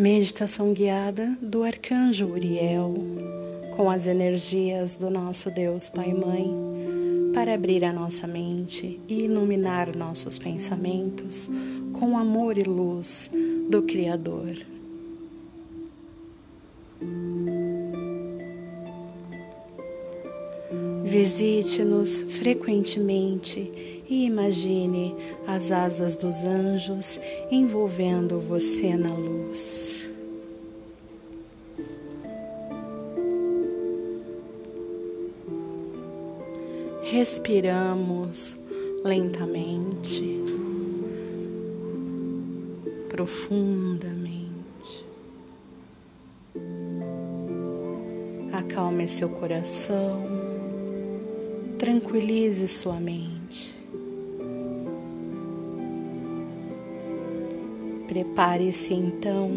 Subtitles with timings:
[0.00, 2.94] Meditação guiada do Arcanjo Uriel,
[3.76, 6.56] com as energias do nosso Deus Pai e Mãe,
[7.34, 11.50] para abrir a nossa mente e iluminar nossos pensamentos
[11.92, 13.30] com amor e luz
[13.68, 14.56] do Criador.
[21.04, 25.14] Visite-nos frequentemente e imagine
[25.46, 30.10] as asas dos anjos envolvendo você na luz.
[37.04, 38.56] Respiramos
[39.04, 40.42] lentamente,
[43.08, 44.50] profundamente.
[48.52, 50.50] Acalme seu coração
[51.78, 53.79] tranquilize sua mente.
[58.10, 59.48] Prepare-se então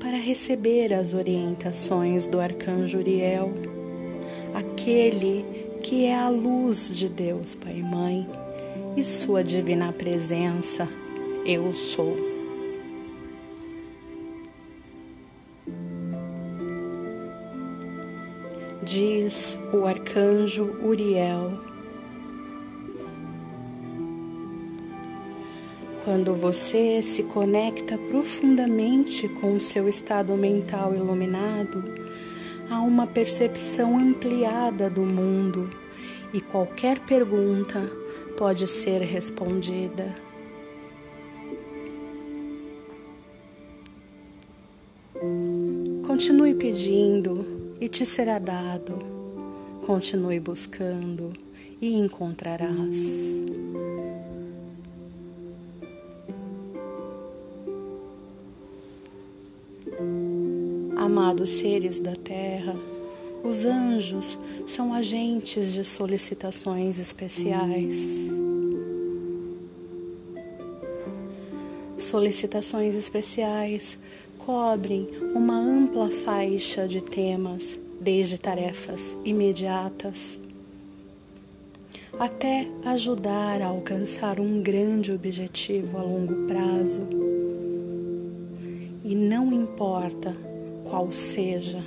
[0.00, 3.52] para receber as orientações do arcanjo Uriel,
[4.54, 5.44] aquele
[5.82, 8.26] que é a luz de Deus, Pai e Mãe,
[8.96, 10.88] e sua divina presença,
[11.44, 12.16] eu sou.
[18.82, 21.67] diz o arcanjo Uriel.
[26.08, 31.84] Quando você se conecta profundamente com o seu estado mental iluminado,
[32.70, 35.68] há uma percepção ampliada do mundo
[36.32, 37.78] e qualquer pergunta
[38.38, 40.14] pode ser respondida.
[46.06, 48.98] Continue pedindo e te será dado.
[49.84, 51.34] Continue buscando
[51.82, 53.36] e encontrarás.
[61.18, 62.76] Amados seres da terra,
[63.42, 68.28] os anjos são agentes de solicitações especiais.
[71.98, 73.98] Solicitações especiais
[74.38, 80.40] cobrem uma ampla faixa de temas, desde tarefas imediatas
[82.16, 87.08] até ajudar a alcançar um grande objetivo a longo prazo.
[89.04, 90.57] E não importa
[90.88, 91.82] qual seja.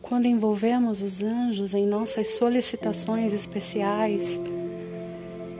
[0.00, 4.40] Quando envolvemos os anjos em nossas solicitações especiais,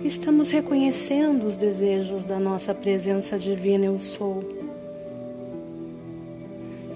[0.05, 4.41] estamos reconhecendo os desejos da nossa presença divina Eu Sou.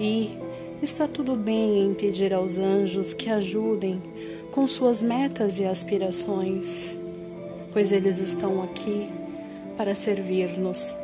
[0.00, 0.36] E
[0.82, 4.02] está tudo bem em pedir aos anjos que ajudem
[4.50, 6.98] com suas metas e aspirações,
[7.72, 9.08] pois eles estão aqui
[9.76, 10.96] para servir-nos.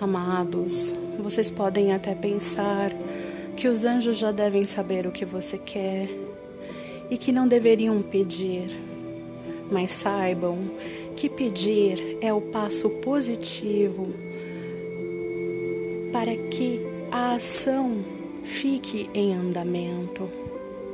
[0.00, 2.92] Amados, vocês podem até pensar
[3.56, 6.08] que os anjos já devem saber o que você quer
[7.10, 8.76] e que não deveriam pedir.
[9.70, 10.58] Mas saibam
[11.16, 14.14] que pedir é o passo positivo
[16.12, 18.15] para que a ação
[18.46, 20.28] fique em andamento.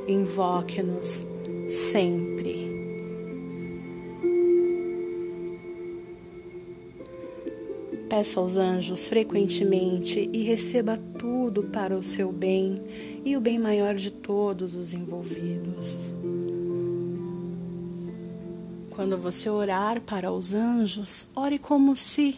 [0.07, 1.25] Invoque-nos
[1.69, 2.73] sempre.
[8.09, 12.81] Peça aos anjos frequentemente e receba tudo para o seu bem
[13.23, 16.03] e o bem maior de todos os envolvidos.
[18.89, 22.35] Quando você orar para os anjos, ore como se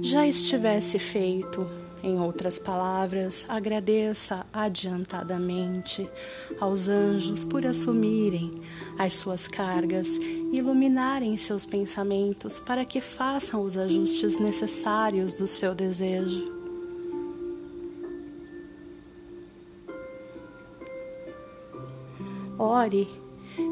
[0.00, 1.66] já estivesse feito
[2.02, 6.08] em outras palavras, agradeça adiantadamente
[6.60, 8.60] aos anjos por assumirem
[8.98, 15.74] as suas cargas e iluminarem seus pensamentos para que façam os ajustes necessários do seu
[15.74, 16.60] desejo.
[22.58, 23.08] Ore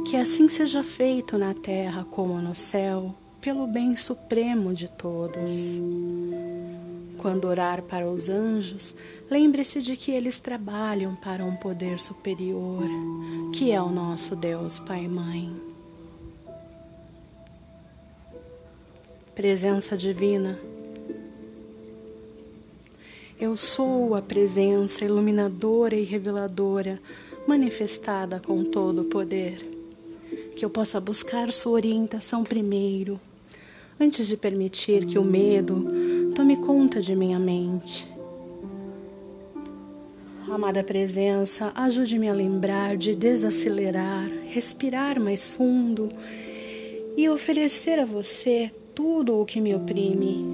[0.09, 5.79] que assim seja feito na terra como no céu, pelo bem supremo de todos.
[7.21, 8.95] Quando orar para os anjos,
[9.31, 12.83] lembre-se de que eles trabalham para um poder superior,
[13.53, 15.55] que é o nosso Deus Pai e Mãe.
[19.35, 20.59] Presença Divina,
[23.39, 26.99] eu sou a presença iluminadora e reveladora
[27.47, 29.59] manifestada com todo o poder.
[30.57, 33.21] Que eu possa buscar sua orientação primeiro,
[34.01, 38.09] antes de permitir que o medo tome conta de minha mente.
[40.49, 46.09] Amada presença, ajude-me a lembrar de desacelerar, respirar mais fundo
[47.17, 50.45] e oferecer a você tudo o que me oprime.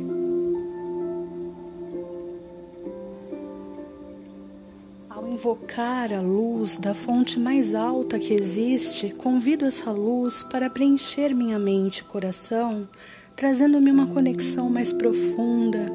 [5.09, 11.35] Ao invocar a luz da fonte mais alta que existe, convido essa luz para preencher
[11.35, 12.89] minha mente e coração,
[13.37, 15.87] trazendo-me uma conexão mais profunda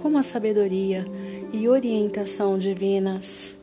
[0.00, 1.04] com a sabedoria
[1.52, 3.56] e orientação divinas.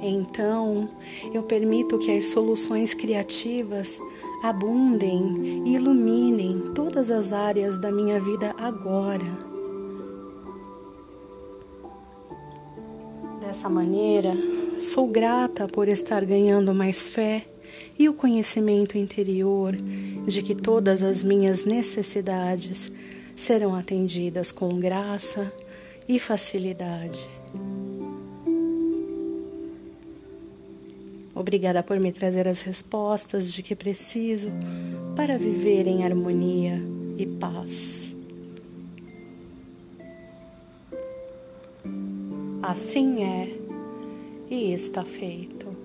[0.00, 0.88] Então,
[1.34, 4.00] eu permito que as soluções criativas
[4.44, 9.26] abundem e iluminem todas as áreas da minha vida agora.
[13.40, 14.34] Dessa maneira,
[14.80, 17.57] sou grata por estar ganhando mais fé
[17.98, 19.74] e o conhecimento interior
[20.26, 22.90] de que todas as minhas necessidades
[23.36, 25.52] serão atendidas com graça
[26.08, 27.28] e facilidade.
[31.34, 34.48] Obrigada por me trazer as respostas de que preciso
[35.14, 36.82] para viver em harmonia
[37.16, 38.12] e paz.
[42.60, 43.56] Assim é
[44.50, 45.77] e está feito.